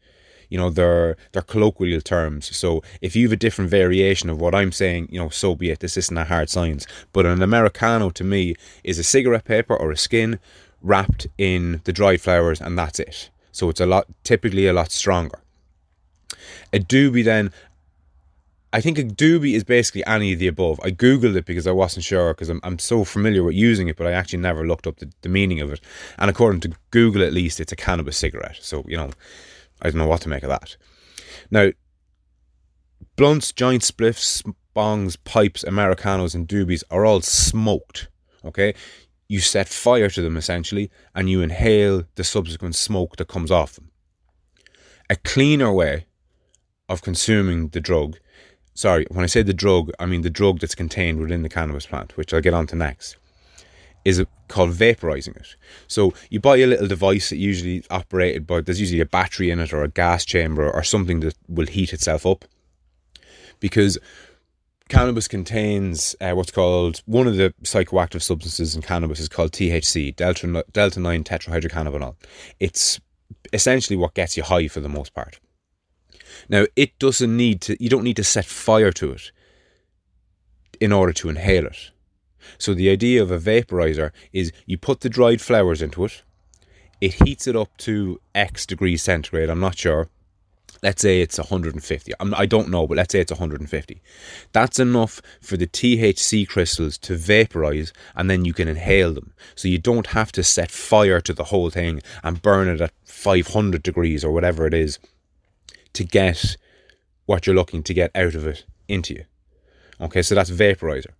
You 0.49 0.57
know, 0.57 0.71
they're 0.71 1.19
they're 1.33 1.43
colloquial 1.43 2.01
terms. 2.01 2.57
So 2.57 2.83
if 3.03 3.15
you 3.15 3.27
have 3.27 3.33
a 3.33 3.37
different 3.37 3.71
variation 3.71 4.31
of 4.31 4.41
what 4.41 4.55
I'm 4.55 4.73
saying, 4.73 5.09
you 5.13 5.21
know, 5.21 5.29
so 5.29 5.55
be 5.55 5.71
it. 5.71 5.81
This 5.81 5.99
isn't 5.99 6.17
a 6.17 6.25
hard 6.25 6.49
science. 6.49 6.87
But 7.13 7.27
an 7.27 7.43
Americano 7.43 8.09
to 8.11 8.25
me 8.25 8.55
is 8.83 8.99
a 8.99 9.05
cigarette 9.05 9.45
paper 9.45 9.77
or 9.77 9.93
a 9.93 9.97
skin 9.97 10.41
wrapped 10.83 11.27
in 11.39 11.81
the 11.85 11.93
dried 11.93 12.21
flowers, 12.21 12.61
and 12.61 12.79
that's 12.79 12.99
it. 12.99 13.31
So 13.53 13.69
it's 13.69 13.81
a 13.81 13.87
lot, 13.87 14.07
typically 14.25 14.67
a 14.67 14.73
lot 14.73 14.91
stronger. 14.91 15.41
A 16.73 16.79
doobie 16.79 17.25
then, 17.25 17.53
I 18.73 18.81
think 18.81 18.99
a 18.99 19.03
doobie 19.03 19.55
is 19.55 19.65
basically 19.65 20.05
any 20.07 20.33
of 20.33 20.39
the 20.39 20.47
above. 20.47 20.79
I 20.83 20.91
googled 20.91 21.35
it 21.35 21.45
because 21.45 21.67
I 21.67 21.73
wasn't 21.73 22.05
sure 22.05 22.33
because 22.33 22.49
I'm, 22.49 22.61
I'm 22.63 22.79
so 22.79 23.05
familiar 23.05 23.43
with 23.43 23.57
using 23.57 23.89
it, 23.89 23.97
but 23.97 24.07
I 24.07 24.13
actually 24.13 24.39
never 24.39 24.67
looked 24.67 24.87
up 24.87 24.99
the, 24.99 25.11
the 25.23 25.29
meaning 25.29 25.61
of 25.61 25.73
it. 25.73 25.81
And 26.19 26.31
according 26.31 26.61
to 26.61 26.73
Google, 26.91 27.23
at 27.23 27.33
least, 27.33 27.59
it's 27.59 27.73
a 27.73 27.77
cannabis 27.77 28.17
cigarette. 28.17 28.59
So, 28.61 28.85
you 28.87 28.97
know, 28.97 29.11
I 29.83 29.91
don't 29.91 29.99
know 29.99 30.07
what 30.07 30.21
to 30.23 30.29
make 30.29 30.45
of 30.45 30.51
that. 30.51 30.77
Now, 31.51 31.73
blunts, 33.17 33.53
giant 33.53 33.83
spliffs, 33.83 34.49
bongs, 34.77 35.17
pipes, 35.25 35.65
Americanos, 35.65 36.35
and 36.35 36.47
doobies 36.47 36.85
are 36.91 37.05
all 37.05 37.21
smoked. 37.23 38.09
Okay? 38.45 38.75
You 39.31 39.41
set 39.41 39.69
fire 39.69 40.11
to 40.11 40.23
them 40.23 40.37
essentially, 40.37 40.91
and 41.15 41.31
you 41.31 41.41
inhale 41.41 42.05
the 42.17 42.25
subsequent 42.25 42.75
smoke 42.75 43.17
that 43.17 43.29
comes 43.29 43.51
off 43.51 43.77
them. 43.77 43.91
A 45.09 45.15
cleaner 45.15 45.73
way 45.73 46.07
of 46.89 47.03
consuming 47.03 47.69
the 47.69 47.81
drug 47.81 48.19
sorry, 48.81 49.07
when 49.11 49.25
I 49.25 49.27
say 49.27 49.43
the 49.43 49.53
drug, 49.53 49.93
I 49.99 50.07
mean 50.07 50.23
the 50.23 50.31
drug 50.31 50.61
that's 50.61 50.75
contained 50.75 51.21
within 51.21 51.43
the 51.43 51.49
cannabis 51.49 51.87
plant, 51.87 52.17
which 52.17 52.33
I'll 52.33 52.41
get 52.41 52.55
on 52.55 52.67
to 52.69 52.77
next, 52.77 53.17
is 54.05 54.25
called 54.49 54.71
vaporizing 54.71 55.37
it. 55.37 55.55
So 55.87 56.15
you 56.31 56.41
buy 56.41 56.57
a 56.57 56.67
little 56.67 56.89
device 56.89 57.29
that 57.29 57.37
usually 57.37 57.85
operated 57.91 58.47
by, 58.47 58.63
there's 58.63 58.81
usually 58.81 59.01
a 59.01 59.07
battery 59.07 59.51
in 59.51 59.61
it 59.61 59.73
or 59.73 59.83
a 59.83 59.89
gas 59.89 60.25
chamber 60.25 60.69
or 60.69 60.83
something 60.83 61.21
that 61.21 61.35
will 61.47 61.67
heat 61.67 61.93
itself 61.93 62.25
up. 62.25 62.47
Because 63.61 63.99
cannabis 64.91 65.29
contains 65.29 66.15
uh, 66.21 66.33
what's 66.33 66.51
called 66.51 67.01
one 67.07 67.27
of 67.27 67.37
the 67.37 67.55
psychoactive 67.63 68.21
substances 68.21 68.75
in 68.75 68.83
cannabis 68.83 69.21
is 69.21 69.29
called 69.29 69.53
THC, 69.53 70.15
delta 70.15 70.65
delta 70.73 71.01
nine 71.01 71.25
tetrahydrocannabinol. 71.25 72.17
It's 72.59 73.01
essentially 73.53 73.97
what 73.97 74.15
gets 74.15 74.37
you 74.37 74.43
high 74.43 74.69
for 74.69 74.81
the 74.81 74.89
most 74.89 75.15
part. 75.15 75.41
Now, 76.49 76.67
it 76.77 76.99
doesn't 76.99 77.35
need 77.35 77.61
to. 77.63 77.83
You 77.83 77.89
don't 77.89 78.05
need 78.05 78.17
to 78.17 78.25
set 78.25 78.45
fire 78.45 78.93
to 78.93 79.13
it 79.13 79.33
in 80.81 80.93
order 80.93 81.13
to 81.15 81.29
inhale 81.29 81.67
it. 81.67 81.91
So 82.59 82.75
the 82.75 82.91
idea 82.91 83.23
of 83.23 83.31
a 83.31 83.39
vaporizer 83.39 84.11
is 84.33 84.53
you 84.67 84.77
put 84.77 85.01
the 85.01 85.09
dried 85.09 85.41
flowers 85.41 85.83
into 85.83 86.05
it. 86.05 86.23
It 87.01 87.15
heats 87.15 87.47
it 87.47 87.57
up 87.57 87.77
to 87.79 88.21
X 88.35 88.67
degrees 88.67 89.03
centigrade. 89.03 89.49
I'm 89.49 89.61
not 89.61 89.79
sure 89.79 90.09
let's 90.83 91.03
say 91.03 91.21
it's 91.21 91.39
150 91.39 92.13
I'm, 92.21 92.35
i 92.35 92.47
do 92.47 92.59
not 92.59 92.69
know 92.69 92.87
but 92.87 92.97
let's 92.97 93.13
say 93.13 93.21
it's 93.21 93.33
150 93.33 94.03
that's 94.53 94.79
enough 94.79 95.21
for 95.41 95.57
the 95.57 95.67
thc 95.67 96.49
crystals 96.49 96.99
to 96.99 97.17
vaporize 97.17 97.93
and 98.15 98.31
then 98.31 98.45
you 98.45 98.53
can 98.53 98.69
inhale 98.69 99.13
them. 99.13 99.33
So 99.55 99.69
you 99.69 99.79
don't 99.79 100.09
have 100.09 100.33
to 100.33 100.43
set 100.43 100.71
fire 100.71 101.21
to 101.21 101.33
the 101.33 101.45
whole 101.45 101.71
thing 101.71 102.03
and 102.23 102.43
burn 102.43 102.69
it 102.69 102.81
at 102.81 102.93
500 103.05 103.83
degrees 103.83 104.25
or 104.25 104.33
whatever 104.33 104.67
it 104.67 104.75
is 104.75 104.99
to 105.93 106.05
get 106.05 106.57
what 107.27 107.47
you're 107.47 107.57
looking 107.57 107.83
to 107.85 107.95
get 107.95 108.11
out 108.15 108.35
of 108.35 108.47
it 108.47 108.65
into 108.89 109.15
you. 109.15 109.25
Okay 110.01 110.23
so 110.23 110.35
that's 110.35 110.51
vaporizer 110.51 111.13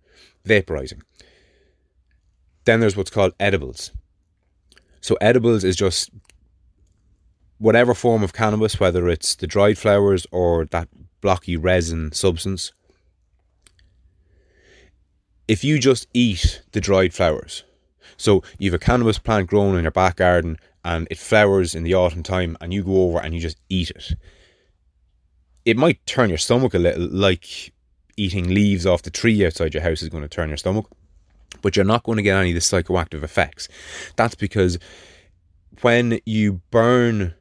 vaporizing. 0.45 1.01
Then 2.65 2.79
there's 2.79 2.97
what's 2.97 3.11
called 3.11 3.33
edibles. 3.39 3.91
So 5.01 5.15
edibles 5.21 5.63
is 5.63 5.75
just 5.75 6.09
whatever 7.61 7.93
form 7.93 8.23
of 8.23 8.33
cannabis, 8.33 8.79
whether 8.79 9.07
it's 9.07 9.35
the 9.35 9.45
dried 9.45 9.77
flowers 9.77 10.25
or 10.31 10.65
that 10.65 10.89
blocky 11.21 11.55
resin 11.55 12.11
substance, 12.11 12.73
if 15.47 15.63
you 15.63 15.77
just 15.77 16.07
eat 16.11 16.63
the 16.71 16.81
dried 16.81 17.13
flowers, 17.13 17.63
so 18.17 18.41
you 18.57 18.71
have 18.71 18.81
a 18.81 18.83
cannabis 18.83 19.19
plant 19.19 19.47
grown 19.47 19.77
in 19.77 19.83
your 19.83 19.91
back 19.91 20.15
garden 20.15 20.57
and 20.83 21.07
it 21.11 21.19
flowers 21.19 21.75
in 21.75 21.83
the 21.83 21.93
autumn 21.93 22.23
time 22.23 22.57
and 22.59 22.73
you 22.73 22.83
go 22.83 23.03
over 23.03 23.19
and 23.19 23.35
you 23.35 23.39
just 23.39 23.57
eat 23.69 23.91
it, 23.91 24.15
it 25.63 25.77
might 25.77 26.03
turn 26.07 26.29
your 26.29 26.39
stomach 26.39 26.73
a 26.73 26.79
little 26.79 27.07
like 27.11 27.73
eating 28.17 28.51
leaves 28.51 28.87
off 28.87 29.03
the 29.03 29.11
tree 29.11 29.45
outside 29.45 29.75
your 29.75 29.83
house 29.83 30.01
is 30.01 30.09
going 30.09 30.23
to 30.23 30.29
turn 30.29 30.49
your 30.49 30.57
stomach, 30.57 30.87
but 31.61 31.75
you're 31.75 31.85
not 31.85 32.03
going 32.03 32.15
to 32.15 32.23
get 32.23 32.37
any 32.37 32.49
of 32.49 32.55
the 32.55 32.59
psychoactive 32.59 33.21
effects. 33.21 33.67
That's 34.15 34.35
because 34.35 34.79
when 35.81 36.19
you 36.25 36.61
burn 36.71 37.35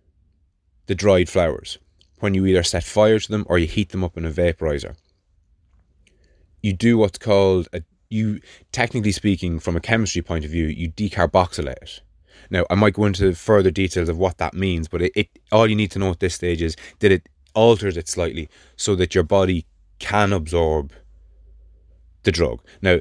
the 0.91 0.95
dried 0.97 1.29
flowers 1.29 1.79
when 2.19 2.35
you 2.35 2.45
either 2.47 2.65
set 2.65 2.83
fire 2.83 3.21
to 3.21 3.31
them 3.31 3.47
or 3.49 3.61
you 3.61 3.69
heat 3.69 3.91
them 3.91 4.03
up 4.03 4.17
in 4.17 4.25
a 4.25 4.31
vaporizer. 4.31 4.97
You 6.63 6.73
do 6.73 6.99
what's 6.99 7.17
called 7.17 7.69
a 7.73 7.83
you 8.09 8.41
technically 8.73 9.13
speaking 9.13 9.61
from 9.61 9.77
a 9.77 9.81
chemistry 9.81 10.21
point 10.21 10.45
of 10.45 10.51
view, 10.51 10.67
you 10.67 10.91
decarboxylate 10.91 11.81
it. 11.81 12.01
Now 12.51 12.67
I 12.69 12.75
might 12.75 12.95
go 12.95 13.05
into 13.05 13.37
further 13.37 13.71
details 13.71 14.09
of 14.09 14.19
what 14.19 14.39
that 14.39 14.53
means, 14.53 14.89
but 14.89 15.01
it, 15.01 15.13
it 15.15 15.29
all 15.53 15.69
you 15.69 15.77
need 15.77 15.93
to 15.93 16.01
know 16.01 16.11
at 16.11 16.19
this 16.19 16.35
stage 16.35 16.61
is 16.61 16.75
that 16.99 17.13
it 17.13 17.29
alters 17.55 17.97
it 17.97 18.09
slightly 18.09 18.49
so 18.75 18.97
that 18.97 19.15
your 19.15 19.23
body 19.23 19.67
can 20.01 20.33
absorb 20.33 20.93
the 22.25 22.33
drug. 22.33 22.65
Now 22.83 22.99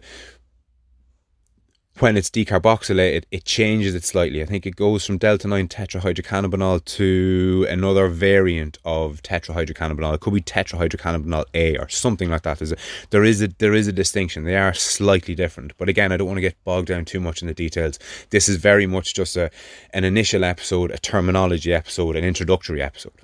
when 1.99 2.15
it's 2.15 2.29
decarboxylated, 2.29 3.25
it 3.31 3.45
changes 3.45 3.93
it 3.93 4.03
slightly. 4.03 4.41
I 4.41 4.45
think 4.45 4.65
it 4.65 4.75
goes 4.75 5.05
from 5.05 5.17
delta 5.17 5.47
9 5.47 5.67
tetrahydrocannabinol 5.67 6.85
to 6.85 7.67
another 7.69 8.07
variant 8.07 8.77
of 8.85 9.21
tetrahydrocannabinol. 9.21 10.15
It 10.15 10.21
could 10.21 10.33
be 10.33 10.41
tetrahydrocannabinol 10.41 11.45
A 11.53 11.77
or 11.77 11.89
something 11.89 12.29
like 12.29 12.43
that. 12.43 12.59
There's 12.59 12.71
a, 12.71 12.77
there 13.09 13.23
is 13.23 13.41
a 13.41 13.49
there 13.59 13.73
is 13.73 13.87
a 13.87 13.91
distinction. 13.91 14.45
They 14.45 14.55
are 14.55 14.73
slightly 14.73 15.35
different. 15.35 15.73
But 15.77 15.89
again, 15.89 16.11
I 16.11 16.17
don't 16.17 16.27
want 16.27 16.37
to 16.37 16.41
get 16.41 16.63
bogged 16.63 16.87
down 16.87 17.05
too 17.05 17.19
much 17.19 17.41
in 17.41 17.47
the 17.47 17.53
details. 17.53 17.99
This 18.29 18.47
is 18.47 18.57
very 18.57 18.85
much 18.85 19.13
just 19.13 19.35
a 19.35 19.51
an 19.93 20.03
initial 20.03 20.43
episode, 20.43 20.91
a 20.91 20.97
terminology 20.97 21.73
episode, 21.73 22.15
an 22.15 22.23
introductory 22.23 22.81
episode. 22.81 23.21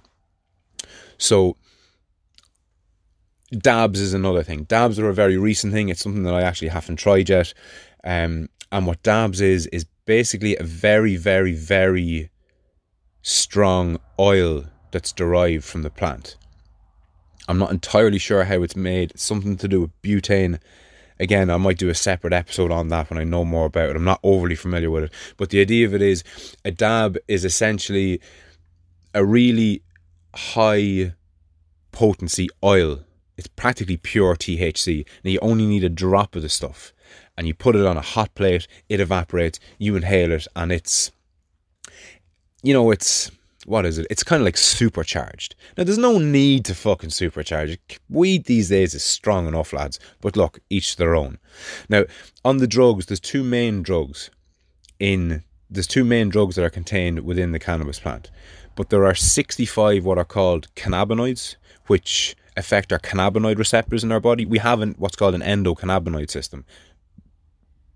So 1.17 1.55
dabs 3.51 3.99
is 3.99 4.13
another 4.13 4.43
thing. 4.43 4.63
Dabs 4.63 4.99
are 4.99 5.09
a 5.09 5.13
very 5.13 5.37
recent 5.37 5.71
thing. 5.71 5.89
It's 5.89 6.01
something 6.01 6.23
that 6.23 6.33
I 6.33 6.41
actually 6.41 6.69
haven't 6.69 6.97
tried 6.97 7.29
yet. 7.29 7.53
Um, 8.03 8.49
and 8.75 8.85
what 8.85 9.01
dabs 9.03 9.39
is, 9.39 9.67
is 9.67 9.85
basically 10.05 10.57
a 10.57 10.63
very, 10.63 11.15
very, 11.15 11.53
very 11.53 12.29
strong 13.21 13.97
oil 14.19 14.65
that's 14.91 15.13
derived 15.13 15.63
from 15.63 15.83
the 15.83 15.89
plant. 15.89 16.35
I'm 17.47 17.57
not 17.57 17.71
entirely 17.71 18.17
sure 18.17 18.43
how 18.43 18.63
it's 18.63 18.75
made. 18.75 19.11
It's 19.11 19.23
something 19.23 19.55
to 19.57 19.69
do 19.69 19.79
with 19.79 20.01
butane. 20.01 20.59
Again, 21.21 21.49
I 21.49 21.55
might 21.55 21.77
do 21.77 21.87
a 21.87 21.95
separate 21.95 22.33
episode 22.33 22.69
on 22.69 22.89
that 22.89 23.09
when 23.09 23.17
I 23.17 23.23
know 23.23 23.45
more 23.45 23.67
about 23.67 23.91
it. 23.91 23.95
I'm 23.95 24.03
not 24.03 24.19
overly 24.23 24.55
familiar 24.55 24.91
with 24.91 25.05
it. 25.05 25.13
But 25.37 25.51
the 25.51 25.61
idea 25.61 25.85
of 25.85 25.93
it 25.93 26.01
is 26.01 26.25
a 26.65 26.71
dab 26.71 27.17
is 27.29 27.45
essentially 27.45 28.19
a 29.13 29.23
really 29.23 29.83
high 30.35 31.13
potency 31.93 32.49
oil. 32.61 33.05
It's 33.37 33.47
practically 33.47 33.95
pure 33.95 34.35
THC. 34.35 35.07
Now 35.23 35.31
you 35.31 35.39
only 35.41 35.65
need 35.65 35.85
a 35.85 35.89
drop 35.89 36.35
of 36.35 36.41
the 36.41 36.49
stuff 36.49 36.91
and 37.37 37.47
you 37.47 37.53
put 37.53 37.75
it 37.75 37.85
on 37.85 37.97
a 37.97 38.01
hot 38.01 38.33
plate, 38.35 38.67
it 38.89 38.99
evaporates, 38.99 39.59
you 39.77 39.95
inhale 39.95 40.31
it, 40.31 40.47
and 40.55 40.71
it's, 40.71 41.11
you 42.63 42.73
know, 42.73 42.91
it's, 42.91 43.31
what 43.65 43.85
is 43.85 43.97
it? 43.97 44.07
It's 44.09 44.23
kind 44.23 44.41
of 44.41 44.45
like 44.45 44.57
supercharged. 44.57 45.55
Now, 45.77 45.83
there's 45.83 45.97
no 45.97 46.19
need 46.19 46.65
to 46.65 46.75
fucking 46.75 47.09
supercharge 47.09 47.69
it. 47.69 47.99
Weed 48.09 48.45
these 48.45 48.69
days 48.69 48.93
is 48.93 49.03
strong 49.03 49.47
enough, 49.47 49.73
lads. 49.73 49.99
But 50.21 50.37
look, 50.37 50.59
each 50.69 50.97
their 50.97 51.15
own. 51.15 51.39
Now, 51.89 52.05
on 52.43 52.57
the 52.57 52.67
drugs, 52.67 53.07
there's 53.07 53.19
two 53.19 53.43
main 53.43 53.81
drugs 53.81 54.29
in, 54.99 55.43
there's 55.69 55.87
two 55.87 56.03
main 56.03 56.29
drugs 56.29 56.55
that 56.55 56.65
are 56.65 56.69
contained 56.69 57.21
within 57.21 57.51
the 57.51 57.59
cannabis 57.59 57.99
plant. 57.99 58.29
But 58.75 58.89
there 58.89 59.05
are 59.05 59.15
65 59.15 60.05
what 60.05 60.17
are 60.17 60.25
called 60.25 60.73
cannabinoids, 60.75 61.55
which 61.87 62.35
affect 62.57 62.93
our 62.93 62.99
cannabinoid 62.99 63.57
receptors 63.57 64.03
in 64.03 64.11
our 64.11 64.19
body. 64.19 64.45
We 64.45 64.59
have 64.59 64.81
an, 64.81 64.95
what's 64.97 65.15
called 65.15 65.35
an 65.35 65.41
endocannabinoid 65.41 66.29
system, 66.29 66.65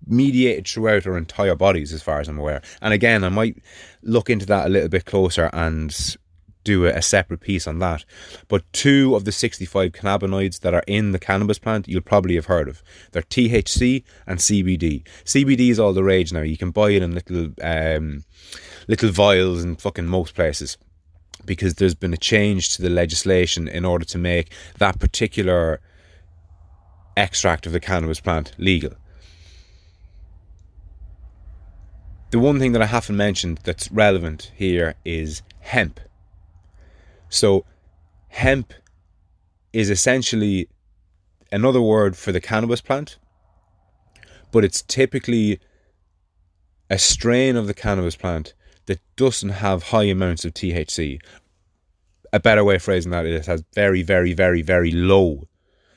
mediated 0.05 0.67
throughout 0.67 1.05
our 1.07 1.17
entire 1.17 1.55
bodies, 1.55 1.93
as 1.93 2.01
far 2.01 2.19
as 2.19 2.27
I'm 2.27 2.39
aware. 2.39 2.61
And 2.81 2.93
again, 2.93 3.23
I 3.23 3.29
might 3.29 3.61
look 4.01 4.29
into 4.29 4.45
that 4.47 4.67
a 4.67 4.69
little 4.69 4.89
bit 4.89 5.05
closer 5.05 5.49
and 5.53 6.17
do 6.63 6.85
a, 6.85 6.89
a, 6.89 7.01
separate 7.01 7.39
piece 7.39 7.67
on 7.67 7.79
that. 7.79 8.05
But 8.47 8.71
two 8.73 9.15
of 9.15 9.25
the 9.25 9.31
65 9.31 9.91
cannabinoids 9.91 10.59
that 10.59 10.73
are 10.73 10.83
in 10.87 11.11
the 11.11 11.19
cannabis 11.19 11.57
plant, 11.57 11.87
you'll 11.87 12.01
probably 12.01 12.35
have 12.35 12.47
heard 12.47 12.67
of. 12.67 12.83
They're 13.11 13.21
THC 13.21 14.03
and 14.27 14.39
CBD. 14.39 15.03
CBD 15.23 15.69
is 15.69 15.79
all 15.79 15.93
the 15.93 16.03
rage 16.03 16.33
now. 16.33 16.41
You 16.41 16.57
can 16.57 16.71
buy 16.71 16.91
it 16.91 17.01
in 17.01 17.15
little 17.15 17.53
um, 17.61 18.23
little 18.87 19.09
vials 19.09 19.63
in 19.63 19.75
fucking 19.75 20.07
most 20.07 20.35
places 20.35 20.77
because 21.45 21.75
there's 21.75 21.95
been 21.95 22.13
a 22.13 22.17
change 22.17 22.75
to 22.75 22.81
the 22.81 22.89
legislation 22.89 23.67
in 23.67 23.85
order 23.85 24.05
to 24.05 24.17
make 24.17 24.51
that 24.77 24.99
particular 24.99 25.79
extract 27.15 27.65
of 27.65 27.71
the 27.71 27.79
cannabis 27.79 28.19
plant 28.19 28.53
legal. 28.57 28.93
The 32.31 32.39
one 32.39 32.59
thing 32.59 32.73
that 32.73 32.81
I 32.81 32.85
haven't 32.85 33.17
mentioned 33.17 33.59
that's 33.63 33.91
relevant 33.91 34.51
here 34.55 34.93
is 35.03 35.41
hemp. 35.61 35.99
So, 37.27 37.65
hemp 38.27 38.73
is 39.73 39.89
essentially 39.89 40.69
another 41.51 41.81
word 41.81 42.15
for 42.15 42.31
the 42.31 42.39
cannabis 42.39 42.81
plant, 42.81 43.17
but 44.51 44.63
it's 44.63 44.83
typically 44.83 45.59
a 46.89 46.99
strain 46.99 47.55
of 47.55 47.65
the 47.65 47.73
cannabis 47.73 48.15
plant 48.15 48.53
that 48.85 48.99
doesn't 49.15 49.49
have 49.49 49.83
high 49.83 50.03
amounts 50.03 50.45
of 50.45 50.53
THC. 50.53 51.19
A 52.31 52.39
better 52.39 52.63
way 52.63 52.75
of 52.75 52.83
phrasing 52.83 53.11
that 53.11 53.25
is 53.25 53.41
it 53.41 53.45
has 53.47 53.63
very, 53.73 54.03
very, 54.03 54.33
very, 54.33 54.61
very 54.61 54.91
low 54.91 55.47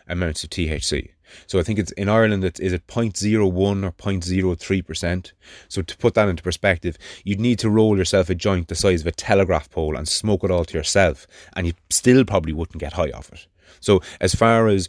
amounts 0.08 0.44
of 0.44 0.50
THC. 0.50 1.10
So 1.46 1.58
I 1.58 1.62
think 1.62 1.78
it's 1.78 1.92
in 1.92 2.08
Ireland, 2.08 2.44
it's, 2.44 2.60
is 2.60 2.72
it 2.72 2.86
0.01 2.86 3.84
or 3.84 3.92
0.03%? 3.92 5.32
So 5.68 5.82
to 5.82 5.96
put 5.98 6.14
that 6.14 6.28
into 6.28 6.42
perspective, 6.42 6.98
you'd 7.24 7.40
need 7.40 7.58
to 7.60 7.70
roll 7.70 7.96
yourself 7.96 8.30
a 8.30 8.34
joint 8.34 8.68
the 8.68 8.74
size 8.74 9.00
of 9.02 9.06
a 9.06 9.12
telegraph 9.12 9.70
pole 9.70 9.96
and 9.96 10.08
smoke 10.08 10.44
it 10.44 10.50
all 10.50 10.64
to 10.64 10.76
yourself, 10.76 11.26
and 11.54 11.66
you 11.66 11.74
still 11.90 12.24
probably 12.24 12.52
wouldn't 12.52 12.80
get 12.80 12.94
high 12.94 13.10
off 13.10 13.32
it. 13.32 13.46
So 13.80 14.00
as 14.20 14.34
far 14.34 14.68
as 14.68 14.88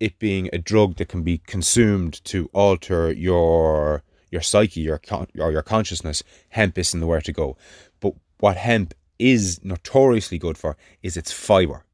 it 0.00 0.18
being 0.18 0.50
a 0.52 0.58
drug 0.58 0.96
that 0.96 1.08
can 1.08 1.22
be 1.22 1.38
consumed 1.38 2.22
to 2.24 2.50
alter 2.52 3.12
your 3.12 4.02
your 4.30 4.42
psyche, 4.42 4.80
your 4.80 4.98
con- 4.98 5.28
or 5.38 5.52
your 5.52 5.62
consciousness, 5.62 6.22
hemp 6.48 6.76
isn't 6.76 6.98
the 6.98 7.06
way 7.06 7.20
to 7.20 7.32
go. 7.32 7.56
But 8.00 8.14
what 8.38 8.56
hemp 8.56 8.92
is 9.18 9.64
notoriously 9.64 10.38
good 10.38 10.58
for 10.58 10.76
is 11.02 11.16
its 11.16 11.32
fiber. 11.32 11.84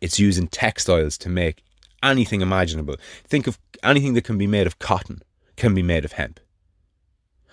It's 0.00 0.18
used 0.18 0.38
in 0.38 0.48
textiles 0.48 1.18
to 1.18 1.28
make 1.28 1.62
anything 2.10 2.40
imaginable. 2.40 2.96
Think 3.24 3.46
of 3.46 3.58
anything 3.82 4.14
that 4.14 4.24
can 4.24 4.38
be 4.38 4.46
made 4.46 4.66
of 4.66 4.78
cotton 4.78 5.22
can 5.56 5.74
be 5.74 5.82
made 5.82 6.04
of 6.04 6.12
hemp. 6.12 6.40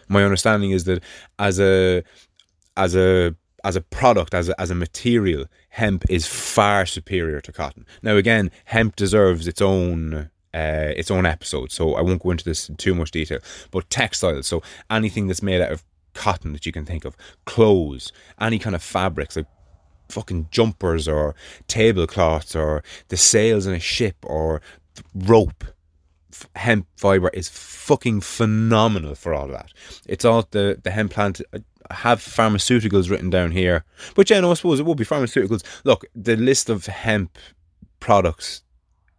My 0.08 0.24
understanding 0.24 0.72
is 0.72 0.84
that 0.86 1.02
as 1.40 1.60
a 1.60 2.04
as 2.78 2.96
a 2.96 3.36
as 3.64 3.76
a 3.76 3.82
product, 3.82 4.34
as 4.34 4.50
a, 4.50 4.62
as 4.62 4.70
a 4.70 4.76
material, 4.76 5.46
hemp 5.70 6.04
is 6.10 6.28
far 6.28 6.86
superior 6.86 7.40
to 7.42 7.52
cotton. 7.52 7.86
Now, 8.02 8.18
again, 8.18 8.52
hemp 8.66 8.96
deserves 8.96 9.48
its 9.48 9.62
own 9.62 10.30
uh, 10.54 10.94
its 10.96 11.10
own 11.10 11.26
episode, 11.26 11.72
so 11.72 11.96
I 11.96 12.02
won't 12.02 12.22
go 12.22 12.32
into 12.32 12.44
this 12.44 12.70
in 12.70 12.76
too 12.76 12.94
much 12.94 13.12
detail. 13.12 13.40
But 13.72 13.90
textiles, 13.90 14.48
so 14.48 14.62
anything 14.92 15.28
that's 15.28 15.42
made 15.42 15.62
out 15.62 15.72
of 15.72 15.84
cotton 16.14 16.54
that 16.54 16.66
you 16.66 16.72
can 16.72 16.86
think 16.86 17.06
of, 17.06 17.18
clothes, 17.46 18.12
any 18.40 18.60
kind 18.60 18.76
of 18.76 18.84
fabrics 18.84 19.36
like 19.36 19.48
fucking 20.10 20.48
jumpers 20.52 21.08
or 21.08 21.36
tablecloths 21.68 22.56
or 22.56 22.84
the 23.10 23.18
sails 23.18 23.66
in 23.66 23.74
a 23.74 23.80
ship 23.80 24.16
or 24.24 24.62
rope. 25.14 25.64
Hemp 26.56 26.88
fiber 26.98 27.30
is 27.30 27.48
fucking 27.50 28.22
phenomenal 28.22 29.16
for 29.16 29.34
all 29.34 29.46
of 29.46 29.52
that. 29.52 29.72
It's 30.08 30.26
all 30.26 30.48
the 30.52 30.80
the 30.84 30.92
hemp 30.92 31.12
plant. 31.12 31.42
I 31.54 31.94
have 31.94 32.20
pharmaceuticals 32.20 33.10
written 33.10 33.30
down 33.30 33.52
here, 33.52 33.84
but 34.16 34.30
yeah, 34.30 34.40
no, 34.40 34.52
I 34.52 34.56
suppose 34.56 34.80
it 34.80 34.86
would 34.86 34.98
be 34.98 35.06
pharmaceuticals. 35.06 35.64
Look, 35.84 36.06
the 36.16 36.36
list 36.36 36.70
of 36.70 36.88
hemp 36.88 37.38
products 38.00 38.64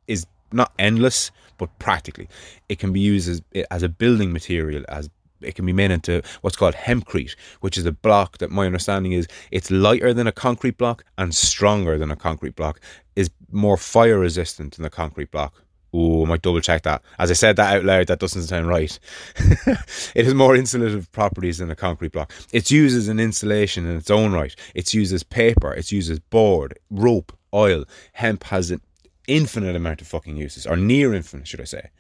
is 0.09 0.27
not 0.53 0.73
endless, 0.79 1.31
but 1.57 1.79
practically 1.79 2.29
it 2.69 2.79
can 2.79 2.93
be 2.93 3.01
used 3.01 3.29
as 3.29 3.43
as 3.71 3.83
a 3.83 3.89
building 3.89 4.33
material, 4.33 4.85
as 4.89 5.09
it 5.45 5.55
can 5.55 5.67
be 5.67 5.73
made 5.73 5.91
into 5.91 6.23
what's 6.41 6.57
called 6.57 6.75
hempcrete, 6.75 7.35
which 7.61 7.79
is 7.79 7.87
a 7.87 7.93
block 7.93 8.39
that 8.39 8.51
my 8.51 8.67
understanding 8.67 9.13
is 9.13 9.27
it's 9.51 9.71
lighter 9.71 10.13
than 10.15 10.27
a 10.27 10.33
concrete 10.33 10.77
block 10.77 11.05
and 11.19 11.35
stronger 11.35 11.99
than 11.99 12.11
a 12.11 12.17
concrete 12.17 12.57
block, 12.57 12.81
is 13.17 13.31
more 13.51 13.77
fire 13.77 14.19
resistant 14.19 14.77
than 14.77 14.85
a 14.85 14.91
concrete 14.91 15.31
block. 15.31 15.55
Oh, 15.97 16.25
I 16.25 16.29
might 16.29 16.43
double 16.43 16.61
check 16.61 16.83
that. 16.83 17.03
As 17.21 17.31
I 17.31 17.35
said 17.35 17.55
that 17.55 17.73
out 17.73 17.85
loud, 17.85 18.09
that 18.09 18.19
doesn't 18.19 18.43
sound 18.43 18.67
right. 18.67 18.99
it 19.37 20.25
has 20.25 20.35
more 20.35 20.55
insulative 20.55 21.11
properties 21.13 21.59
than 21.59 21.71
a 21.71 21.77
concrete 21.77 22.11
block. 22.11 22.33
It's 22.53 22.73
used 22.73 22.97
as 22.97 23.07
an 23.07 23.21
insulation 23.21 23.87
in 23.87 23.97
its 23.97 24.11
own 24.11 24.33
right. 24.33 24.57
It's 24.75 24.93
used 24.93 25.15
as 25.15 25.23
paper. 25.23 25.73
It's 25.73 25.93
used 25.93 26.11
as 26.11 26.19
board, 26.19 26.77
rope, 26.91 27.33
oil. 27.55 27.85
Hemp 28.13 28.43
has 28.45 28.73
an 28.73 28.81
infinite 29.29 29.77
amount 29.77 30.01
of 30.01 30.09
fucking 30.09 30.37
uses, 30.37 30.67
or 30.67 30.77
near 30.77 31.15
infinite, 31.15 31.47
should 31.47 31.61
I 31.61 31.65
say. 31.65 31.91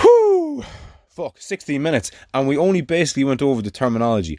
Whew! 0.00 0.64
Fuck, 1.16 1.40
16 1.40 1.82
minutes. 1.82 2.10
And 2.34 2.46
we 2.46 2.58
only 2.58 2.82
basically 2.82 3.24
went 3.24 3.40
over 3.40 3.62
the 3.62 3.70
terminology. 3.70 4.38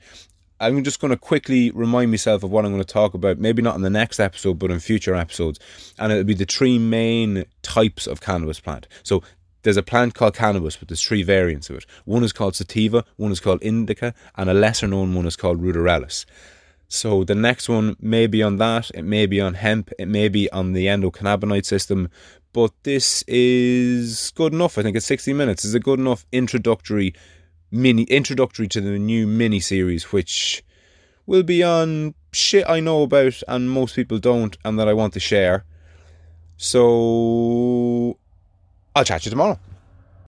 I'm 0.59 0.83
just 0.83 0.99
going 0.99 1.09
to 1.09 1.17
quickly 1.17 1.71
remind 1.71 2.11
myself 2.11 2.43
of 2.43 2.51
what 2.51 2.65
I'm 2.65 2.71
going 2.71 2.83
to 2.83 2.93
talk 2.93 3.15
about, 3.15 3.39
maybe 3.39 3.63
not 3.63 3.73
in 3.73 3.81
the 3.81 3.89
next 3.89 4.19
episode, 4.19 4.59
but 4.59 4.69
in 4.69 4.79
future 4.79 5.15
episodes. 5.15 5.59
And 5.97 6.11
it'll 6.11 6.23
be 6.23 6.35
the 6.35 6.45
three 6.45 6.77
main 6.77 7.45
types 7.63 8.05
of 8.05 8.21
cannabis 8.21 8.59
plant. 8.59 8.87
So 9.01 9.23
there's 9.63 9.75
a 9.75 9.81
plant 9.81 10.13
called 10.13 10.35
cannabis, 10.35 10.77
but 10.77 10.87
there's 10.87 11.01
three 11.01 11.23
variants 11.23 11.71
of 11.71 11.77
it. 11.77 11.87
One 12.05 12.23
is 12.23 12.31
called 12.31 12.55
sativa, 12.55 13.03
one 13.15 13.31
is 13.31 13.39
called 13.39 13.63
indica, 13.63 14.13
and 14.35 14.47
a 14.47 14.53
lesser 14.53 14.87
known 14.87 15.15
one 15.15 15.25
is 15.25 15.35
called 15.35 15.59
ruderalis. 15.59 16.25
So 16.89 17.23
the 17.23 17.35
next 17.35 17.67
one 17.67 17.97
may 17.99 18.27
be 18.27 18.41
on 18.41 18.57
that, 18.57 18.91
it 18.93 19.03
may 19.03 19.25
be 19.25 19.41
on 19.41 19.55
hemp, 19.55 19.91
it 19.99 20.07
may 20.07 20.29
be 20.29 20.49
on 20.51 20.73
the 20.73 20.85
endocannabinoid 20.85 21.65
system, 21.65 22.09
but 22.53 22.71
this 22.83 23.23
is 23.27 24.31
good 24.35 24.53
enough. 24.53 24.77
I 24.77 24.83
think 24.83 24.97
it's 24.97 25.05
60 25.05 25.33
minutes. 25.33 25.65
It's 25.65 25.73
a 25.73 25.79
good 25.79 25.99
enough 25.99 26.25
introductory 26.31 27.13
mini 27.71 28.03
introductory 28.03 28.67
to 28.69 28.81
the 28.81 28.97
new 28.97 29.27
mini 29.27 29.59
series, 29.59 30.11
which 30.11 30.63
will 31.25 31.43
be 31.43 31.63
on 31.63 32.15
shit 32.31 32.67
I 32.69 32.79
know 32.79 33.03
about 33.03 33.41
and 33.47 33.69
most 33.69 33.95
people 33.95 34.19
don't, 34.19 34.57
and 34.63 34.79
that 34.79 34.87
I 34.87 34.93
want 34.93 35.13
to 35.13 35.19
share. 35.19 35.65
So 36.57 38.17
I'll 38.95 39.03
chat 39.03 39.21
to 39.21 39.25
you 39.25 39.31
tomorrow. 39.31 39.59